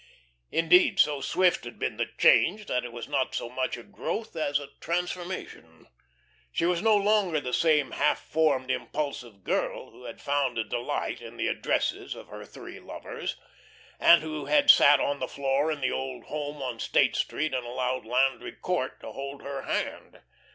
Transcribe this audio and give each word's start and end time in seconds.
Indeed, 0.51 0.99
so 0.99 1.21
swift 1.21 1.63
had 1.63 1.77
been 1.77 1.97
the 1.97 2.07
change, 2.17 2.65
that 2.65 2.83
it 2.83 2.91
was 2.91 3.07
not 3.07 3.35
so 3.35 3.49
much 3.49 3.77
a 3.77 3.83
growth 3.83 4.35
as 4.35 4.57
a 4.57 4.69
transformation. 4.79 5.89
She 6.51 6.65
was 6.65 6.81
no 6.81 6.97
longer 6.97 7.39
the 7.39 7.53
same 7.53 7.91
half 7.91 8.19
formed, 8.19 8.71
impulsive 8.71 9.43
girl 9.43 9.91
who 9.91 10.05
had 10.05 10.19
found 10.19 10.57
a 10.57 10.63
delight 10.63 11.21
in 11.21 11.37
the 11.37 11.47
addresses 11.47 12.15
of 12.15 12.29
her 12.29 12.45
three 12.45 12.79
lovers, 12.79 13.35
and 13.99 14.23
who 14.23 14.45
had 14.45 14.71
sat 14.71 14.99
on 14.99 15.19
the 15.19 15.27
floor 15.27 15.71
in 15.71 15.81
the 15.81 15.91
old 15.91 16.23
home 16.23 16.63
on 16.63 16.79
State 16.79 17.15
Street 17.15 17.53
and 17.53 17.63
allowed 17.63 18.03
Landry 18.03 18.53
Court 18.53 18.99
to 19.01 19.11
hold 19.11 19.43
her 19.43 19.61
hand. 19.61 20.21